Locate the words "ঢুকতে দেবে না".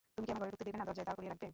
0.51-0.85